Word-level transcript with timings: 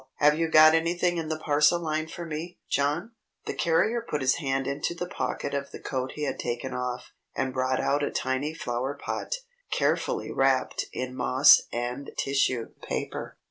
Have 0.15 0.35
you 0.35 0.49
got 0.49 0.73
anything 0.73 1.17
in 1.17 1.29
the 1.29 1.37
parcel 1.37 1.79
line 1.79 2.07
for 2.07 2.25
me, 2.25 2.57
John?" 2.67 3.11
The 3.45 3.53
carrier 3.53 4.01
put 4.01 4.21
his 4.21 4.37
hand 4.37 4.65
into 4.65 4.95
the 4.95 5.05
pocket 5.05 5.53
of 5.53 5.69
the 5.69 5.77
coat 5.77 6.13
he 6.15 6.23
had 6.23 6.39
taken 6.39 6.73
off, 6.73 7.11
and 7.35 7.53
brought 7.53 7.79
out 7.79 8.01
a 8.01 8.09
tiny 8.09 8.55
flower 8.55 8.95
pot, 8.99 9.35
carefully 9.69 10.31
wrapped 10.31 10.85
in 10.91 11.13
moss 11.13 11.61
and 11.71 12.09
tissue 12.17 12.69
paper. 12.81 13.37